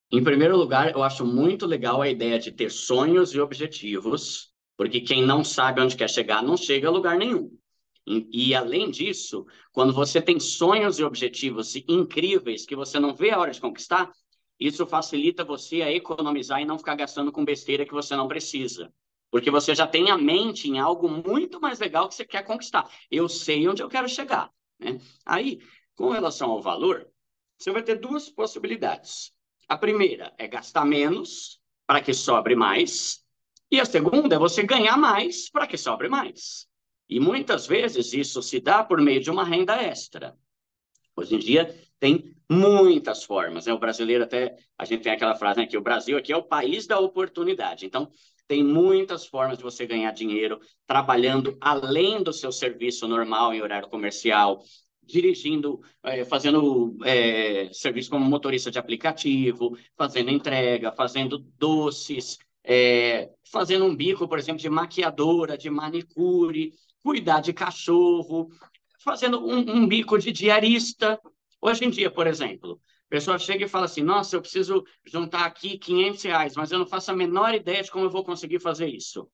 Em 0.10 0.24
primeiro 0.24 0.56
lugar, 0.56 0.92
eu 0.92 1.04
acho 1.04 1.26
muito 1.26 1.66
legal 1.66 2.02
a 2.02 2.10
ideia 2.10 2.40
de 2.40 2.54
ter 2.54 2.72
sonhos 2.72 3.34
e 3.34 3.40
objetivos, 3.40 4.54
porque 4.78 5.02
quem 5.02 5.26
não 5.26 5.44
sabe 5.44 5.82
onde 5.82 5.98
quer 5.98 6.10
chegar 6.10 6.42
não 6.42 6.56
chega 6.56 6.88
a 6.88 6.92
lugar 6.92 7.18
nenhum. 7.18 7.52
E, 8.08 8.50
e, 8.50 8.56
além 8.56 8.90
disso, 8.90 9.46
quando 9.72 9.94
você 9.94 10.22
tem 10.22 10.40
sonhos 10.40 11.00
e 11.00 11.04
objetivos 11.04 11.76
incríveis 11.88 12.66
que 12.66 12.76
você 12.76 13.00
não 13.00 13.14
vê 13.14 13.32
a 13.32 13.40
hora 13.40 13.52
de 13.52 13.62
conquistar, 13.62 14.10
isso 14.62 14.86
facilita 14.86 15.44
você 15.44 15.82
a 15.82 15.92
economizar 15.92 16.62
e 16.62 16.66
não 16.66 16.78
ficar 16.78 16.94
gastando 16.94 17.32
com 17.32 17.44
besteira 17.44 17.84
que 17.84 17.94
você 17.94 18.16
não 18.16 18.28
precisa. 18.28 18.94
Porque 19.32 19.50
você 19.50 19.74
já 19.74 19.88
tem 19.88 20.12
a 20.12 20.18
mente 20.20 20.70
em 20.70 20.78
algo 20.78 21.10
muito 21.10 21.60
mais 21.60 21.80
legal 21.80 22.08
que 22.08 22.14
você 22.14 22.24
quer 22.24 22.44
conquistar. 22.44 22.88
Eu 23.10 23.28
sei 23.28 23.68
onde 23.68 23.82
eu 23.82 23.90
quero 23.90 24.08
chegar. 24.08 24.52
Né? 24.78 25.00
Aí, 25.26 25.60
com 25.96 26.12
relação 26.12 26.52
ao 26.52 26.62
valor, 26.62 27.10
você 27.58 27.72
vai 27.72 27.82
ter 27.82 27.96
duas 27.96 28.30
possibilidades. 28.30 29.32
A 29.68 29.76
primeira 29.76 30.32
é 30.38 30.48
gastar 30.48 30.86
menos 30.86 31.60
para 31.88 32.00
que 32.00 32.14
sobre 32.14 32.56
mais. 32.56 33.26
E 33.72 33.80
a 33.80 33.86
segunda 33.86 34.36
é 34.36 34.40
você 34.40 34.62
ganhar 34.62 34.96
mais 34.96 35.50
para 35.50 35.66
que 35.66 35.78
sobre 35.78 36.08
mais. 36.08 36.68
E 37.10 37.20
muitas 37.20 37.66
vezes 37.66 38.14
isso 38.14 38.44
se 38.44 38.60
dá 38.60 38.84
por 38.84 39.02
meio 39.02 39.22
de 39.22 39.32
uma 39.32 39.44
renda 39.44 39.82
extra. 39.82 40.38
Hoje 41.16 41.34
em 41.34 41.40
dia 41.40 41.76
tem 42.00 42.31
muitas 42.52 43.24
formas. 43.24 43.66
Né? 43.66 43.74
O 43.74 43.80
brasileiro 43.80 44.26
até, 44.26 44.56
a 44.78 44.84
gente 44.84 45.04
tem 45.04 45.14
aquela 45.14 45.36
frase 45.36 45.62
né, 45.62 45.66
que 45.66 45.78
o 45.78 45.82
Brasil 45.82 46.18
aqui 46.18 46.34
é 46.34 46.38
o 46.38 46.44
país 46.44 46.86
da 46.86 47.00
oportunidade. 47.00 47.86
Então, 47.86 48.12
tem 48.46 48.62
muitas 48.62 49.26
formas 49.26 49.58
de 49.58 49.64
você 49.64 49.88
ganhar 49.88 50.12
dinheiro 50.12 50.60
trabalhando 50.86 51.58
além 51.62 52.22
do 52.22 52.34
seu 52.34 52.52
serviço 52.52 53.08
normal 53.08 53.54
em 53.54 53.62
horário 53.62 53.88
comercial, 53.88 54.62
dirigindo, 55.02 55.80
é, 56.04 56.26
fazendo 56.26 56.98
é, 57.06 57.70
serviço 57.72 58.10
como 58.10 58.26
motorista 58.26 58.70
de 58.70 58.78
aplicativo, 58.78 59.78
fazendo 59.98 60.30
entrega, 60.30 60.92
fazendo 60.92 61.40
doces, 61.58 62.38
é, 62.66 63.30
fazendo 63.50 63.86
um 63.86 63.96
bico, 63.96 64.28
por 64.28 64.38
exemplo, 64.38 64.62
de 64.62 64.70
maquiadora, 64.70 65.58
de 65.58 65.70
manicure, 65.70 66.74
cuidar 67.02 67.40
de 67.40 67.54
cachorro, 67.54 68.50
fazendo 69.02 69.40
um, 69.40 69.78
um 69.78 69.88
bico 69.88 70.18
de 70.18 70.34
diarista. 70.34 71.18
Hoje 71.62 71.86
em 71.86 71.90
dia, 71.92 72.10
por 72.10 72.26
exemplo, 72.26 72.82
a 73.06 73.10
pessoa 73.10 73.38
chega 73.38 73.66
e 73.66 73.70
fala 73.70 73.86
assim: 73.86 74.02
Nossa, 74.02 74.36
eu 74.36 74.42
preciso 74.42 74.84
juntar 75.06 75.46
aqui 75.46 75.78
500 75.78 76.24
reais, 76.24 76.56
mas 76.56 76.72
eu 76.72 76.80
não 76.80 76.88
faço 76.88 77.12
a 77.12 77.16
menor 77.16 77.54
ideia 77.54 77.84
de 77.84 77.92
como 77.92 78.06
eu 78.06 78.10
vou 78.10 78.24
conseguir 78.24 78.60
fazer 78.60 78.88
isso. 78.88 79.30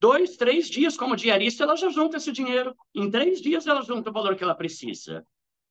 Dois, 0.00 0.36
três 0.36 0.68
dias 0.68 0.96
como 0.96 1.14
diarista, 1.14 1.64
ela 1.64 1.76
já 1.76 1.90
junta 1.90 2.16
esse 2.16 2.32
dinheiro. 2.32 2.74
Em 2.94 3.10
três 3.10 3.40
dias, 3.40 3.66
ela 3.66 3.82
junta 3.82 4.10
o 4.10 4.12
valor 4.12 4.34
que 4.34 4.42
ela 4.42 4.54
precisa. 4.54 5.24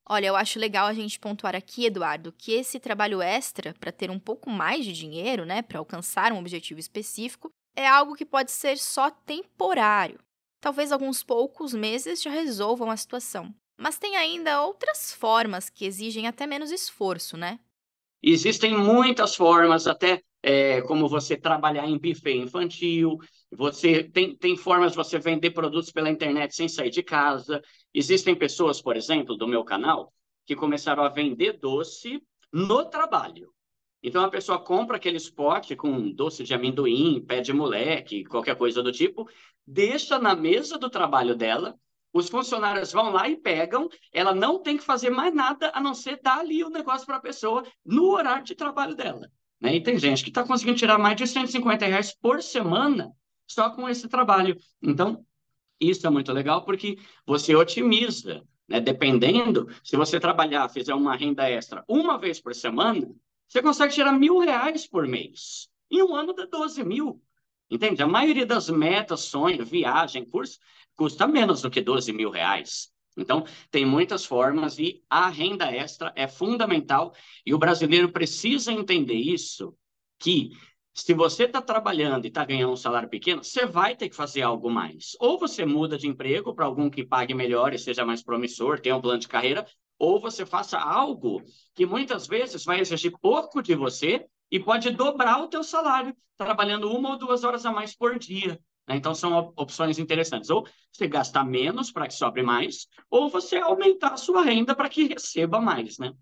Olha, 0.08 0.28
eu 0.28 0.36
acho 0.36 0.58
legal 0.60 0.88
a 0.88 0.94
gente 0.94 1.20
pontuar 1.20 1.56
aqui, 1.56 1.86
Eduardo, 1.86 2.32
que 2.32 2.52
esse 2.52 2.80
trabalho 2.80 3.22
extra 3.22 3.76
para 3.80 3.92
ter 3.92 4.10
um 4.10 4.20
pouco 4.20 4.50
mais 4.50 4.86
de 4.86 4.94
dinheiro, 4.94 5.46
né, 5.46 5.62
para 5.62 5.80
alcançar 5.80 6.32
um 6.32 6.40
objetivo 6.40 6.80
específico, 6.80 7.52
é 7.76 7.88
algo 7.88 8.16
que 8.16 8.26
pode 8.26 8.52
ser 8.52 8.78
só 8.78 9.12
temporário. 9.12 10.20
Talvez 10.60 10.92
alguns 10.92 11.24
poucos 11.24 11.74
meses 11.74 12.22
já 12.22 12.30
resolvam 12.30 12.90
a 12.90 12.98
situação. 12.98 13.54
Mas 13.80 13.98
tem 13.98 14.18
ainda 14.18 14.62
outras 14.62 15.14
formas 15.14 15.70
que 15.70 15.86
exigem 15.86 16.28
até 16.28 16.46
menos 16.46 16.70
esforço, 16.70 17.38
né? 17.38 17.58
Existem 18.22 18.78
muitas 18.78 19.36
formas, 19.36 19.88
até 19.88 20.22
é, 20.44 20.82
como 20.82 21.08
você 21.08 21.38
trabalhar 21.38 21.88
em 21.88 21.98
buffet 21.98 22.36
infantil, 22.36 23.18
você 23.50 24.04
tem, 24.04 24.36
tem 24.36 24.58
formas 24.58 24.92
de 24.92 24.98
você 24.98 25.18
vender 25.18 25.52
produtos 25.52 25.92
pela 25.94 26.10
internet 26.10 26.54
sem 26.54 26.68
sair 26.68 26.90
de 26.90 27.02
casa. 27.02 27.62
Existem 27.94 28.36
pessoas, 28.36 28.82
por 28.82 28.98
exemplo, 28.98 29.38
do 29.38 29.48
meu 29.48 29.64
canal, 29.64 30.12
que 30.46 30.58
começaram 30.58 31.02
a 31.02 31.10
vender 31.10 31.54
doce 31.54 32.22
no 32.52 32.84
trabalho. 32.84 33.50
Então 34.04 34.26
a 34.26 34.30
pessoa 34.30 34.60
compra 34.60 34.98
aquele 34.98 35.18
spot 35.18 35.74
com 35.78 36.12
doce 36.12 36.44
de 36.44 36.54
amendoim, 36.54 37.24
pé 37.26 37.40
de 37.40 37.54
moleque, 37.54 38.26
qualquer 38.26 38.58
coisa 38.58 38.84
do 38.84 38.92
tipo, 38.92 39.26
deixa 39.66 40.20
na 40.20 40.36
mesa 40.36 40.78
do 40.78 40.90
trabalho 40.90 41.34
dela, 41.34 41.76
os 42.14 42.30
funcionários 42.30 42.92
vão 42.92 43.12
lá 43.12 43.30
e 43.30 43.36
pegam, 43.36 43.90
ela 44.12 44.34
não 44.34 44.60
tem 44.60 44.78
que 44.78 44.84
fazer 44.84 45.10
mais 45.10 45.34
nada 45.34 45.72
a 45.74 45.82
não 45.82 45.94
ser 45.94 46.20
dar 46.22 46.40
ali 46.40 46.64
o 46.64 46.70
negócio 46.70 47.06
para 47.06 47.18
a 47.18 47.22
pessoa 47.22 47.64
no 47.86 48.12
horário 48.12 48.44
de 48.44 48.56
trabalho 48.56 48.96
dela. 48.96 49.30
Né? 49.60 49.76
E 49.76 49.84
tem 49.84 49.98
gente 49.98 50.24
que 50.24 50.30
está 50.30 50.44
conseguindo 50.44 50.78
tirar 50.78 50.98
mais 50.98 51.16
de 51.16 51.28
150 51.28 51.86
reais 51.86 52.16
por 52.16 52.42
semana 52.42 53.12
só 53.48 53.70
com 53.70 53.88
esse 53.90 54.08
trabalho. 54.08 54.58
Então, 54.82 55.26
isso 55.80 56.06
é 56.06 56.10
muito 56.10 56.32
legal 56.32 56.66
porque 56.66 56.98
você 57.26 57.56
otimiza, 57.56 58.44
né? 58.68 58.80
Dependendo, 58.80 59.68
se 59.84 59.98
você 59.98 60.20
trabalhar, 60.20 60.70
fizer 60.70 60.94
uma 60.94 61.16
renda 61.16 61.50
extra 61.50 61.84
uma 61.88 62.18
vez 62.18 62.40
por 62.40 62.54
semana, 62.54 63.10
você 63.48 63.62
consegue 63.62 63.94
tirar 63.94 64.12
mil 64.12 64.40
reais 64.40 64.88
por 64.88 65.08
mês. 65.08 65.68
Em 65.90 66.04
um 66.04 66.16
ano 66.16 66.34
dá 66.34 66.46
12 66.46 66.84
mil. 66.84 67.22
Entende? 67.70 68.02
A 68.02 68.08
maioria 68.08 68.46
das 68.46 68.70
metas, 68.70 69.22
sonho, 69.22 69.66
viagem, 69.66 70.26
curso, 70.26 70.58
custa 70.96 71.28
menos 71.28 71.62
do 71.62 71.70
que 71.70 71.82
12 71.82 72.12
mil 72.12 72.30
reais. 72.30 72.92
Então, 73.18 73.46
tem 73.70 73.86
muitas 73.86 74.26
formas 74.26 74.80
e 74.80 75.04
a 75.10 75.30
renda 75.30 75.66
extra 75.72 76.12
é 76.16 76.28
fundamental 76.28 77.14
e 77.46 77.54
o 77.54 77.58
brasileiro 77.58 78.12
precisa 78.12 78.72
entender 78.72 79.16
isso, 79.16 79.76
que 80.18 80.52
se 80.94 81.14
você 81.14 81.46
está 81.46 81.62
trabalhando 81.62 82.26
e 82.26 82.28
está 82.28 82.44
ganhando 82.44 82.74
um 82.74 82.78
salário 82.78 83.10
pequeno, 83.10 83.44
você 83.44 83.66
vai 83.66 83.96
ter 83.96 84.10
que 84.10 84.16
fazer 84.16 84.42
algo 84.42 84.70
mais. 84.70 85.16
Ou 85.20 85.40
você 85.40 85.66
muda 85.66 85.98
de 85.98 86.08
emprego 86.08 86.54
para 86.54 86.66
algum 86.66 86.90
que 86.90 87.06
pague 87.06 87.34
melhor 87.34 87.74
e 87.74 87.80
seja 87.80 88.06
mais 88.06 88.24
promissor, 88.24 88.80
tenha 88.80 88.96
um 88.96 89.02
plano 89.02 89.20
de 89.20 89.28
carreira, 89.28 89.66
ou 89.98 90.20
você 90.20 90.46
faça 90.46 90.78
algo 90.78 91.42
que 91.76 91.86
muitas 91.86 92.28
vezes 92.28 92.66
vai 92.66 92.80
exigir 92.80 93.14
pouco 93.22 93.62
de 93.62 93.76
você 93.76 94.26
e 94.52 94.60
pode 94.60 94.90
dobrar 94.92 95.42
o 95.42 95.48
teu 95.48 95.64
salário, 95.64 96.16
trabalhando 96.38 96.92
uma 96.92 97.12
ou 97.12 97.18
duas 97.18 97.44
horas 97.44 97.66
a 97.66 97.72
mais 97.72 97.96
por 97.96 98.18
dia. 98.18 98.60
Né? 98.88 98.96
Então, 98.96 99.14
são 99.14 99.54
opções 99.56 100.00
interessantes. 100.00 100.50
Ou 100.50 100.68
você 100.92 101.08
gastar 101.08 101.44
menos 101.44 101.92
para 101.92 102.08
que 102.08 102.14
sobre 102.14 102.42
mais, 102.42 102.88
ou 103.10 103.30
você 103.30 103.58
aumentar 103.58 104.14
a 104.14 104.18
sua 104.18 104.42
renda 104.42 104.76
para 104.76 104.90
que 104.90 105.08
receba 105.08 105.62
mais, 105.62 106.00
né? 106.00 106.14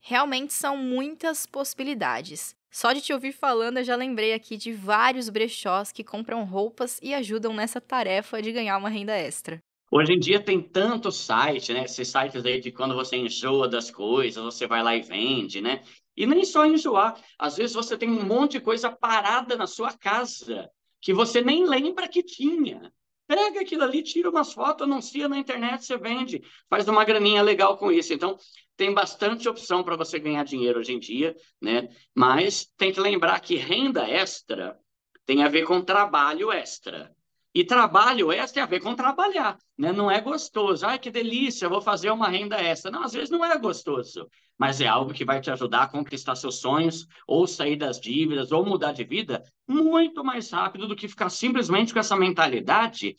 Realmente 0.00 0.52
são 0.52 0.76
muitas 0.76 1.46
possibilidades. 1.46 2.54
Só 2.70 2.92
de 2.92 3.00
te 3.00 3.12
ouvir 3.12 3.32
falando, 3.32 3.78
eu 3.78 3.84
já 3.84 3.96
lembrei 3.96 4.34
aqui 4.34 4.56
de 4.56 4.72
vários 4.72 5.28
brechós 5.28 5.90
que 5.90 6.04
compram 6.04 6.44
roupas 6.44 7.00
e 7.02 7.14
ajudam 7.14 7.54
nessa 7.54 7.80
tarefa 7.80 8.42
de 8.42 8.52
ganhar 8.52 8.76
uma 8.76 8.88
renda 8.88 9.16
extra. 9.16 9.58
Hoje 9.90 10.12
em 10.12 10.18
dia 10.18 10.40
tem 10.40 10.60
tanto 10.60 11.10
site, 11.12 11.72
né? 11.72 11.84
Esses 11.84 12.08
sites 12.08 12.44
aí 12.44 12.60
de 12.60 12.72
quando 12.72 12.94
você 12.94 13.16
enjoa 13.16 13.68
das 13.68 13.90
coisas, 13.90 14.42
você 14.42 14.66
vai 14.66 14.82
lá 14.82 14.94
e 14.94 15.00
vende, 15.00 15.60
né? 15.60 15.82
E 16.16 16.26
nem 16.26 16.44
só 16.44 16.64
enjoar. 16.64 17.20
Às 17.38 17.56
vezes 17.56 17.74
você 17.74 17.96
tem 17.96 18.10
um 18.10 18.24
monte 18.24 18.52
de 18.52 18.60
coisa 18.60 18.90
parada 18.90 19.56
na 19.56 19.66
sua 19.66 19.92
casa 19.92 20.70
que 21.00 21.12
você 21.12 21.40
nem 21.40 21.64
lembra 21.66 22.08
que 22.08 22.22
tinha. 22.22 22.92
Pega 23.26 23.60
aquilo 23.60 23.82
ali, 23.82 24.02
tira 24.02 24.30
umas 24.30 24.52
fotos, 24.52 24.86
anuncia 24.86 25.28
na 25.28 25.38
internet, 25.38 25.84
você 25.84 25.98
vende, 25.98 26.42
faz 26.70 26.86
uma 26.86 27.04
graninha 27.04 27.42
legal 27.42 27.76
com 27.76 27.90
isso. 27.90 28.14
Então, 28.14 28.38
tem 28.76 28.94
bastante 28.94 29.48
opção 29.48 29.82
para 29.82 29.96
você 29.96 30.18
ganhar 30.18 30.44
dinheiro 30.44 30.78
hoje 30.78 30.92
em 30.92 30.98
dia, 30.98 31.34
né? 31.60 31.88
Mas 32.14 32.66
tem 32.76 32.92
que 32.92 33.00
lembrar 33.00 33.40
que 33.40 33.56
renda 33.56 34.08
extra 34.08 34.78
tem 35.26 35.42
a 35.42 35.48
ver 35.48 35.64
com 35.64 35.82
trabalho 35.82 36.52
extra. 36.52 37.14
E 37.56 37.64
trabalho 37.64 38.30
extra 38.30 38.52
tem 38.52 38.62
a 38.62 38.66
ver 38.66 38.80
com 38.80 38.94
trabalhar, 38.94 39.56
né? 39.78 39.90
Não 39.90 40.10
é 40.10 40.20
gostoso. 40.20 40.84
Ai, 40.84 40.98
que 40.98 41.10
delícia, 41.10 41.70
vou 41.70 41.80
fazer 41.80 42.10
uma 42.10 42.28
renda 42.28 42.60
extra. 42.60 42.90
Não, 42.90 43.02
às 43.02 43.14
vezes 43.14 43.30
não 43.30 43.42
é 43.42 43.56
gostoso, 43.56 44.28
mas 44.58 44.82
é 44.82 44.86
algo 44.86 45.14
que 45.14 45.24
vai 45.24 45.40
te 45.40 45.50
ajudar 45.50 45.84
a 45.84 45.88
conquistar 45.88 46.36
seus 46.36 46.60
sonhos, 46.60 47.06
ou 47.26 47.46
sair 47.46 47.76
das 47.76 47.98
dívidas, 47.98 48.52
ou 48.52 48.62
mudar 48.62 48.92
de 48.92 49.04
vida 49.04 49.42
muito 49.66 50.22
mais 50.22 50.50
rápido 50.50 50.86
do 50.86 50.94
que 50.94 51.08
ficar 51.08 51.30
simplesmente 51.30 51.94
com 51.94 51.98
essa 51.98 52.14
mentalidade 52.14 53.16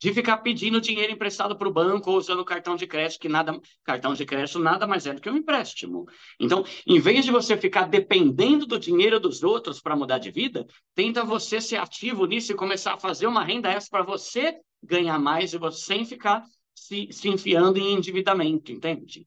de 0.00 0.12
ficar 0.12 0.38
pedindo 0.38 0.80
dinheiro 0.80 1.12
emprestado 1.12 1.56
para 1.56 1.68
o 1.68 1.72
banco 1.72 2.10
ou 2.10 2.16
usando 2.16 2.44
cartão 2.44 2.76
de 2.76 2.86
crédito, 2.86 3.20
que 3.20 3.28
nada, 3.28 3.58
cartão 3.84 4.14
de 4.14 4.24
crédito 4.24 4.58
nada 4.58 4.86
mais 4.86 5.06
é 5.06 5.12
do 5.12 5.20
que 5.20 5.28
um 5.28 5.36
empréstimo. 5.36 6.06
Então, 6.38 6.64
em 6.86 7.00
vez 7.00 7.24
de 7.24 7.32
você 7.32 7.56
ficar 7.56 7.88
dependendo 7.88 8.66
do 8.66 8.78
dinheiro 8.78 9.18
dos 9.18 9.42
outros 9.42 9.80
para 9.80 9.96
mudar 9.96 10.18
de 10.18 10.30
vida, 10.30 10.66
tenta 10.94 11.24
você 11.24 11.60
ser 11.60 11.76
ativo 11.76 12.26
nisso 12.26 12.52
e 12.52 12.56
começar 12.56 12.94
a 12.94 12.98
fazer 12.98 13.26
uma 13.26 13.44
renda 13.44 13.70
extra 13.70 13.98
para 13.98 14.06
você 14.06 14.56
ganhar 14.82 15.18
mais 15.18 15.52
e 15.52 15.58
você 15.58 15.84
sem 15.84 16.04
ficar 16.04 16.44
se, 16.74 17.08
se 17.10 17.28
enfiando 17.28 17.78
em 17.78 17.94
endividamento, 17.94 18.70
entende? 18.70 19.26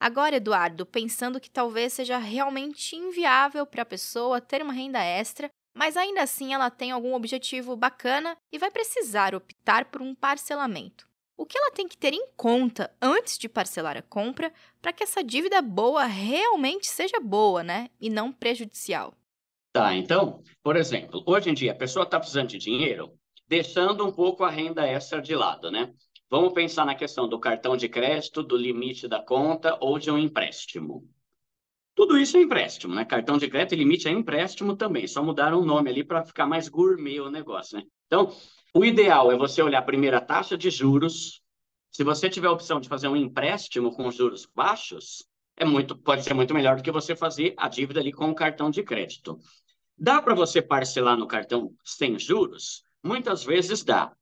Agora, 0.00 0.36
Eduardo, 0.36 0.86
pensando 0.86 1.40
que 1.40 1.50
talvez 1.50 1.92
seja 1.92 2.18
realmente 2.18 2.94
inviável 2.94 3.66
para 3.66 3.82
a 3.82 3.86
pessoa 3.86 4.40
ter 4.40 4.62
uma 4.62 4.72
renda 4.72 5.02
extra, 5.02 5.50
mas 5.78 5.96
ainda 5.96 6.22
assim 6.22 6.52
ela 6.52 6.70
tem 6.70 6.90
algum 6.90 7.14
objetivo 7.14 7.76
bacana 7.76 8.36
e 8.50 8.58
vai 8.58 8.68
precisar 8.68 9.32
optar 9.32 9.84
por 9.84 10.02
um 10.02 10.12
parcelamento. 10.12 11.08
O 11.36 11.46
que 11.46 11.56
ela 11.56 11.70
tem 11.70 11.86
que 11.86 11.96
ter 11.96 12.12
em 12.12 12.26
conta 12.36 12.92
antes 13.00 13.38
de 13.38 13.48
parcelar 13.48 13.96
a 13.96 14.02
compra 14.02 14.52
para 14.82 14.92
que 14.92 15.04
essa 15.04 15.22
dívida 15.22 15.62
boa 15.62 16.04
realmente 16.04 16.88
seja 16.88 17.20
boa, 17.20 17.62
né? 17.62 17.90
E 18.00 18.10
não 18.10 18.32
prejudicial. 18.32 19.14
Tá, 19.72 19.94
então, 19.94 20.42
por 20.64 20.74
exemplo, 20.74 21.22
hoje 21.24 21.48
em 21.48 21.54
dia 21.54 21.70
a 21.70 21.76
pessoa 21.76 22.02
está 22.02 22.18
precisando 22.18 22.48
de 22.48 22.58
dinheiro, 22.58 23.12
deixando 23.46 24.04
um 24.04 24.10
pouco 24.10 24.42
a 24.42 24.50
renda 24.50 24.84
extra 24.84 25.22
de 25.22 25.36
lado, 25.36 25.70
né? 25.70 25.94
Vamos 26.28 26.54
pensar 26.54 26.84
na 26.84 26.96
questão 26.96 27.28
do 27.28 27.38
cartão 27.38 27.76
de 27.76 27.88
crédito, 27.88 28.42
do 28.42 28.56
limite 28.56 29.06
da 29.06 29.22
conta 29.22 29.78
ou 29.80 29.96
de 29.96 30.10
um 30.10 30.18
empréstimo. 30.18 31.08
Tudo 31.98 32.16
isso 32.16 32.36
é 32.36 32.42
empréstimo, 32.42 32.94
né? 32.94 33.04
Cartão 33.04 33.38
de 33.38 33.48
crédito 33.48 33.74
e 33.74 33.78
limite 33.78 34.06
é 34.06 34.12
empréstimo 34.12 34.76
também, 34.76 35.04
só 35.08 35.20
mudaram 35.20 35.60
o 35.60 35.64
nome 35.64 35.90
ali 35.90 36.04
para 36.04 36.24
ficar 36.24 36.46
mais 36.46 36.68
gourmet 36.68 37.18
o 37.18 37.28
negócio, 37.28 37.76
né? 37.76 37.82
Então, 38.06 38.32
o 38.72 38.84
ideal 38.84 39.32
é 39.32 39.36
você 39.36 39.60
olhar 39.60 39.82
primeiro 39.82 40.16
a 40.16 40.20
taxa 40.20 40.56
de 40.56 40.70
juros. 40.70 41.42
Se 41.90 42.04
você 42.04 42.30
tiver 42.30 42.46
a 42.46 42.52
opção 42.52 42.78
de 42.78 42.88
fazer 42.88 43.08
um 43.08 43.16
empréstimo 43.16 43.90
com 43.90 44.08
juros 44.12 44.46
baixos, 44.46 45.26
é 45.56 45.64
muito, 45.64 45.98
pode 45.98 46.22
ser 46.22 46.34
muito 46.34 46.54
melhor 46.54 46.76
do 46.76 46.84
que 46.84 46.92
você 46.92 47.16
fazer 47.16 47.52
a 47.56 47.68
dívida 47.68 47.98
ali 47.98 48.12
com 48.12 48.30
o 48.30 48.34
cartão 48.34 48.70
de 48.70 48.84
crédito. 48.84 49.36
Dá 49.98 50.22
para 50.22 50.36
você 50.36 50.62
parcelar 50.62 51.18
no 51.18 51.26
cartão 51.26 51.74
sem 51.82 52.16
juros? 52.16 52.84
Muitas 53.02 53.42
vezes 53.42 53.82
dá, 53.82 54.12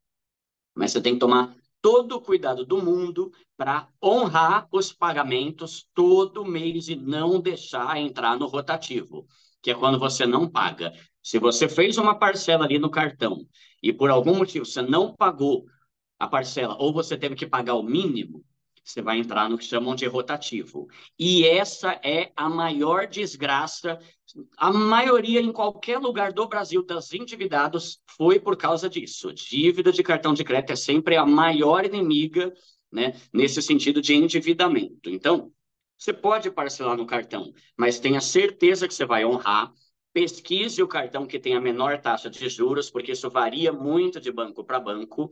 mas 0.75 0.93
você 0.93 1.03
tem 1.03 1.13
que 1.13 1.21
tomar 1.21 1.55
todo 1.81 2.17
o 2.17 2.21
cuidado 2.21 2.65
do 2.65 2.83
mundo 2.83 3.33
para 3.57 3.89
honrar 4.03 4.67
os 4.73 4.93
pagamentos 4.93 5.87
todo 5.95 6.45
mês 6.45 6.89
e 6.89 6.97
não 6.97 7.41
deixar 7.41 7.99
entrar 7.99 8.39
no 8.39 8.47
rotativo, 8.47 9.27
que 9.63 9.71
é 9.71 9.75
quando 9.75 9.99
você 9.99 10.27
não 10.27 10.49
paga. 10.49 10.93
Se 11.23 11.39
você 11.39 11.69
fez 11.69 11.99
uma 11.99 12.19
parcela 12.19 12.65
ali 12.65 12.79
no 12.79 12.91
cartão 12.91 13.47
e 13.83 13.93
por 13.93 14.11
algum 14.11 14.37
motivo 14.37 14.65
você 14.65 14.83
não 14.83 15.15
pagou 15.15 15.65
a 16.19 16.27
parcela 16.27 16.77
ou 16.79 16.93
você 16.93 17.17
teve 17.17 17.35
que 17.35 17.47
pagar 17.47 17.75
o 17.75 17.83
mínimo, 17.83 18.45
você 18.87 19.03
vai 19.03 19.19
entrar 19.19 19.51
no 19.51 19.59
que 19.59 19.65
chamam 19.65 19.97
de 19.97 20.07
rotativo. 20.07 20.87
E 21.19 21.45
essa 21.45 22.01
é 22.05 22.31
a 22.37 22.49
maior 22.49 23.09
desgraça. 23.09 23.99
A 24.57 24.73
maioria, 24.73 25.41
em 25.41 25.53
qualquer 25.53 25.99
lugar 25.99 26.33
do 26.33 26.47
Brasil, 26.47 26.85
das 26.85 27.13
endividados, 27.13 28.01
foi 28.17 28.39
por 28.39 28.57
causa 28.57 28.89
disso. 28.89 29.33
Dívida 29.35 29.91
de 29.91 30.05
cartão 30.05 30.33
de 30.33 30.45
crédito 30.45 30.73
é 30.73 30.77
sempre 30.77 31.17
a 31.17 31.27
maior 31.27 31.85
inimiga, 31.85 32.55
né, 32.93 33.21
nesse 33.35 33.61
sentido 33.61 34.01
de 34.01 34.15
endividamento. 34.15 35.11
Então, 35.11 35.53
você 35.99 36.13
pode 36.13 36.49
parcelar 36.51 36.97
no 36.97 37.07
cartão, 37.07 37.53
mas 37.77 37.99
tenha 37.99 38.21
certeza 38.21 38.87
que 38.87 38.95
você 38.95 39.05
vai 39.05 39.25
honrar. 39.25 39.73
Pesquise 40.13 40.83
o 40.83 40.89
cartão 40.89 41.27
que 41.27 41.39
tem 41.39 41.55
a 41.55 41.61
menor 41.61 42.01
taxa 42.01 42.31
de 42.31 42.49
juros, 42.49 42.89
porque 42.89 43.13
isso 43.13 43.29
varia 43.29 43.73
muito 43.73 44.21
de 44.21 44.31
banco 44.31 44.65
para 44.65 44.81
banco. 44.81 45.29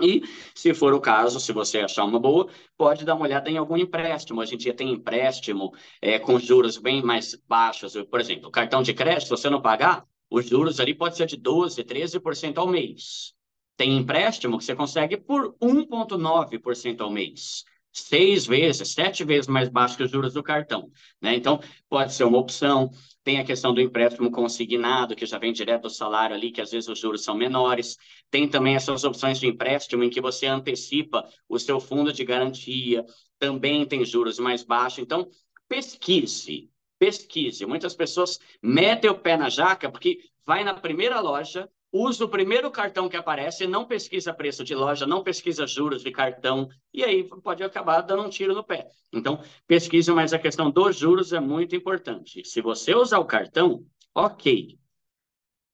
E, 0.00 0.22
se 0.54 0.74
for 0.74 0.92
o 0.92 1.00
caso, 1.00 1.40
se 1.40 1.52
você 1.52 1.78
achar 1.78 2.04
uma 2.04 2.20
boa, 2.20 2.48
pode 2.76 3.04
dar 3.04 3.14
uma 3.14 3.24
olhada 3.24 3.50
em 3.50 3.56
algum 3.56 3.76
empréstimo. 3.76 4.40
Hoje 4.40 4.54
em 4.54 4.58
dia 4.58 4.74
tem 4.74 4.92
empréstimo 4.92 5.72
é, 6.02 6.18
com 6.18 6.38
juros 6.38 6.76
bem 6.76 7.02
mais 7.02 7.34
baixos. 7.48 7.94
Por 8.10 8.20
exemplo, 8.20 8.50
cartão 8.50 8.82
de 8.82 8.92
crédito, 8.92 9.24
se 9.24 9.30
você 9.30 9.48
não 9.48 9.62
pagar, 9.62 10.04
os 10.30 10.46
juros 10.46 10.80
ali 10.80 10.94
pode 10.94 11.16
ser 11.16 11.26
de 11.26 11.36
12%, 11.36 11.84
13% 11.84 12.58
ao 12.58 12.66
mês. 12.66 13.34
Tem 13.76 13.96
empréstimo 13.96 14.58
que 14.58 14.64
você 14.64 14.74
consegue 14.74 15.16
por 15.16 15.54
1,9% 15.60 17.00
ao 17.00 17.10
mês 17.10 17.64
seis 17.96 18.46
vezes, 18.46 18.92
sete 18.92 19.24
vezes 19.24 19.48
mais 19.48 19.68
baixo 19.68 19.96
que 19.96 20.02
os 20.02 20.10
juros 20.10 20.34
do 20.34 20.42
cartão. 20.42 20.90
Né? 21.20 21.34
Então, 21.34 21.60
pode 21.88 22.12
ser 22.12 22.24
uma 22.24 22.38
opção. 22.38 22.90
Tem 23.26 23.40
a 23.40 23.44
questão 23.44 23.74
do 23.74 23.80
empréstimo 23.80 24.30
consignado, 24.30 25.16
que 25.16 25.26
já 25.26 25.36
vem 25.36 25.52
direto 25.52 25.82
do 25.82 25.90
salário 25.90 26.36
ali, 26.36 26.52
que 26.52 26.60
às 26.60 26.70
vezes 26.70 26.88
os 26.88 26.96
juros 26.96 27.24
são 27.24 27.36
menores. 27.36 27.98
Tem 28.30 28.48
também 28.48 28.76
essas 28.76 29.02
opções 29.02 29.40
de 29.40 29.48
empréstimo 29.48 30.04
em 30.04 30.08
que 30.08 30.20
você 30.20 30.46
antecipa 30.46 31.28
o 31.48 31.58
seu 31.58 31.80
fundo 31.80 32.12
de 32.12 32.24
garantia, 32.24 33.04
também 33.36 33.84
tem 33.84 34.04
juros 34.04 34.38
mais 34.38 34.62
baixos. 34.62 35.00
Então, 35.00 35.28
pesquise, 35.68 36.70
pesquise. 37.00 37.66
Muitas 37.66 37.96
pessoas 37.96 38.38
metem 38.62 39.10
o 39.10 39.18
pé 39.18 39.36
na 39.36 39.48
jaca 39.48 39.90
porque 39.90 40.20
vai 40.46 40.62
na 40.62 40.74
primeira 40.74 41.18
loja, 41.18 41.68
usa 41.96 42.24
o 42.24 42.28
primeiro 42.28 42.70
cartão 42.70 43.08
que 43.08 43.16
aparece, 43.16 43.66
não 43.66 43.86
pesquisa 43.86 44.34
preço 44.34 44.64
de 44.64 44.74
loja, 44.74 45.06
não 45.06 45.22
pesquisa 45.22 45.66
juros 45.66 46.02
de 46.02 46.10
cartão, 46.10 46.68
e 46.92 47.02
aí 47.04 47.24
pode 47.24 47.62
acabar 47.62 48.00
dando 48.02 48.22
um 48.22 48.28
tiro 48.28 48.54
no 48.54 48.64
pé. 48.64 48.88
Então, 49.12 49.40
pesquise, 49.66 50.12
mas 50.12 50.32
a 50.32 50.38
questão 50.38 50.70
dos 50.70 50.96
juros 50.96 51.32
é 51.32 51.40
muito 51.40 51.74
importante. 51.74 52.44
Se 52.44 52.60
você 52.60 52.94
usar 52.94 53.18
o 53.18 53.24
cartão, 53.24 53.84
ok. 54.14 54.78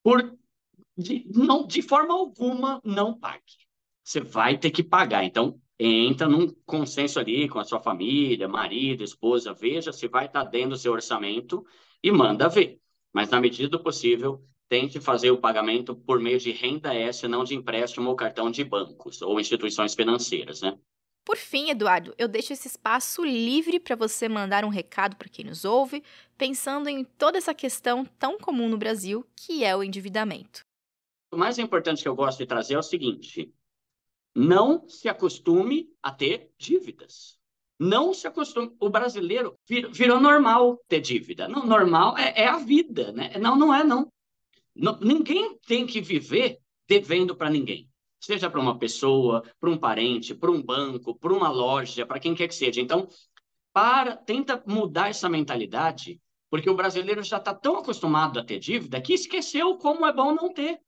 Por, 0.03 0.37
de, 0.97 1.27
não, 1.35 1.67
de 1.67 1.83
forma 1.83 2.15
alguma, 2.15 2.81
não 2.85 3.19
pague. 3.19 3.43
Você 4.03 4.21
vai 4.21 4.59
ter 4.59 4.71
que 4.71 4.83
pagar. 4.83 5.25
Então, 5.25 5.61
entra 5.79 6.29
num 6.29 6.49
consenso 6.65 7.19
ali 7.19 7.49
com 7.49 7.59
a 7.59 7.65
sua 7.65 7.81
família, 7.81 8.49
marido, 8.49 9.03
esposa, 9.03 9.53
veja 9.53 9.93
se 9.93 10.09
vai 10.09 10.27
estar 10.27 10.45
dentro 10.45 10.71
do 10.71 10.79
seu 10.79 10.93
orçamento 10.93 11.65
e 12.03 12.11
manda 12.11 12.49
ver. 12.49 12.81
Mas, 13.13 13.31
na 13.31 13.41
medida 13.41 13.69
do 13.69 13.83
possível, 13.83 14.45
tente 14.73 14.99
fazer 14.99 15.31
o 15.31 15.37
pagamento 15.37 15.95
por 15.95 16.19
meio 16.19 16.39
de 16.39 16.51
renda 16.51 16.95
S, 16.95 17.29
não 17.29 17.45
de 17.45 17.55
empréstimo 17.55 18.09
ou 18.09 18.17
cartão 18.17 18.51
de 18.51 18.65
bancos 18.65 19.21
ou 19.21 19.39
instituições 19.39 19.93
financeiras, 19.93 20.63
né? 20.63 20.79
Por 21.27 21.37
fim, 21.37 21.69
Eduardo, 21.69 22.15
eu 22.17 22.27
deixo 22.27 22.55
esse 22.55 22.69
espaço 22.69 23.23
livre 23.23 23.79
para 23.79 23.95
você 23.95 24.31
mandar 24.31 24.65
um 24.65 24.71
recado 24.71 25.15
para 25.15 25.29
quem 25.29 25.45
nos 25.45 25.67
ouve, 25.67 26.03
pensando 26.39 26.89
em 26.89 27.05
toda 27.05 27.37
essa 27.37 27.53
questão 27.53 28.03
tão 28.19 28.39
comum 28.39 28.67
no 28.67 28.79
Brasil, 28.79 29.27
que 29.37 29.63
é 29.63 29.77
o 29.77 29.85
endividamento. 29.85 30.65
O 31.31 31.37
mais 31.37 31.59
importante 31.59 32.03
que 32.03 32.09
eu 32.09 32.17
gosto 32.17 32.39
de 32.39 32.47
trazer 32.47 32.73
é 32.73 32.79
o 32.79 32.83
seguinte: 32.83 33.53
não 34.35 34.89
se 34.89 35.07
acostume 35.07 35.91
a 36.03 36.11
ter 36.11 36.51
dívidas. 36.57 37.39
Não 37.79 38.15
se 38.15 38.27
acostume. 38.27 38.75
O 38.81 38.89
brasileiro 38.89 39.55
virou 39.69 40.19
normal 40.19 40.81
ter 40.89 41.03
dívida. 41.03 41.47
Não, 41.47 41.67
normal 41.67 42.17
é, 42.17 42.45
é 42.45 42.49
a 42.49 42.57
vida, 42.57 43.13
né? 43.13 43.33
Não, 43.39 43.55
não 43.55 43.75
é, 43.75 43.85
não. 43.85 44.11
Ninguém 44.75 45.59
tem 45.67 45.87
que 45.87 46.01
viver 46.01 46.59
devendo 46.89 47.37
para 47.37 47.51
ninguém. 47.51 47.89
Seja 48.21 48.49
para 48.49 48.61
uma 48.61 48.79
pessoa, 48.79 49.43
para 49.59 49.69
um 49.71 49.77
parente, 49.77 50.35
para 50.35 50.51
um 50.51 50.63
banco, 50.63 51.15
para 51.15 51.33
uma 51.33 51.51
loja, 51.51 52.07
para 52.07 52.21
quem 52.21 52.35
quer 52.35 52.49
que 52.49 52.55
seja. 52.55 52.81
Então, 52.81 53.09
para, 53.73 54.17
tenta 54.17 54.63
mudar 54.67 55.09
essa 55.09 55.29
mentalidade, 55.29 56.21
porque 56.51 56.71
o 56.71 56.77
brasileiro 56.77 57.23
já 57.23 57.39
está 57.39 57.55
tão 57.55 57.79
acostumado 57.79 58.39
a 58.39 58.45
ter 58.45 58.59
dívida 58.59 59.01
que 59.01 59.15
esqueceu 59.15 59.77
como 59.77 60.07
é 60.07 60.13
bom 60.13 60.35
não 60.35 60.53
ter. 60.53 60.81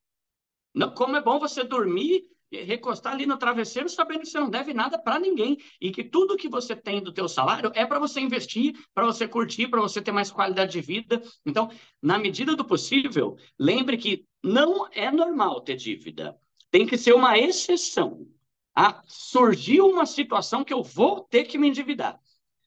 Como 0.97 1.17
é 1.17 1.21
bom 1.21 1.38
você 1.38 1.64
dormir 1.64 2.23
recostar 2.62 3.12
ali 3.12 3.26
no 3.26 3.37
travesseiro 3.37 3.88
sabendo 3.88 4.20
que 4.20 4.28
você 4.28 4.38
não 4.38 4.50
deve 4.50 4.73
nada 4.73 4.99
para 4.99 5.18
ninguém 5.18 5.58
e 5.80 5.90
que 5.90 6.04
tudo 6.04 6.37
que 6.37 6.49
você 6.49 6.76
tem 6.76 7.02
do 7.02 7.12
teu 7.12 7.28
salário 7.28 7.70
é 7.75 7.84
para 7.84 7.99
você 7.99 8.20
investir, 8.20 8.75
para 8.94 9.04
você 9.04 9.26
curtir, 9.26 9.68
para 9.68 9.80
você 9.80 10.00
ter 10.00 10.12
mais 10.12 10.30
qualidade 10.30 10.73
de 10.73 10.80
vida. 10.80 11.23
Então, 11.44 11.70
na 12.02 12.18
medida 12.18 12.54
do 12.54 12.64
possível, 12.64 13.37
lembre 13.58 13.96
que 13.96 14.25
não 14.42 14.88
é 14.92 15.11
normal 15.11 15.61
ter 15.61 15.76
dívida. 15.76 16.37
Tem 16.70 16.87
que 16.87 16.99
ser 16.99 17.14
uma 17.14 17.38
exceção. 17.38 18.26
Ah, 18.75 19.02
surgiu 19.06 19.87
uma 19.87 20.04
situação 20.04 20.64
que 20.64 20.73
eu 20.73 20.82
vou 20.82 21.20
ter 21.20 21.44
que 21.44 21.56
me 21.56 21.68
endividar. 21.68 22.20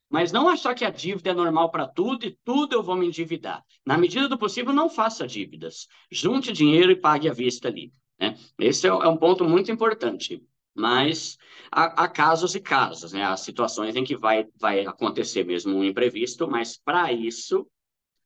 Mas 0.09 0.31
não 0.31 0.47
achar 0.47 0.73
que 0.73 0.85
a 0.85 0.89
dívida 0.89 1.31
é 1.31 1.33
normal 1.33 1.69
para 1.69 1.85
tudo 1.85 2.25
e 2.25 2.37
tudo 2.43 2.73
eu 2.73 2.81
vou 2.81 2.95
me 2.95 3.07
endividar. 3.07 3.63
Na 3.85 3.97
medida 3.97 4.29
do 4.29 4.37
possível, 4.37 4.71
não 4.71 4.89
faça 4.89 5.27
dívidas. 5.27 5.87
Junte 6.09 6.53
dinheiro 6.53 6.91
e 6.91 6.95
pague 6.95 7.29
à 7.29 7.33
vista 7.33 7.67
ali. 7.67 7.91
Né? 8.19 8.37
Esse 8.59 8.87
é, 8.87 8.89
é, 8.89 9.07
um 9.07 9.17
ponto 9.17 9.43
muito 9.43 9.71
importante. 9.71 10.43
Mas 10.75 11.37
há, 11.71 12.03
há, 12.03 12.07
casos 12.07 12.53
e 12.53 12.59
casos, 12.59 13.11
né? 13.11 13.23
há 13.23 13.35
situações 13.35 13.95
em 13.95 14.03
que 14.03 14.15
vai, 14.15 14.47
vai 14.59 14.85
acontecer 14.85 15.43
mesmo 15.43 15.75
um 15.75 15.83
imprevisto, 15.83 16.47
mas 16.47 16.77
para 16.77 17.11
isso 17.11 17.67